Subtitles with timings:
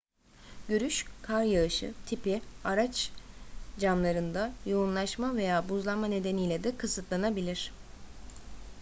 [0.69, 3.11] görüş kar yağışı tipi araç
[3.79, 7.71] camlarında yoğunlaşma veya buzlanma nedeniyle de kısıtlanabilir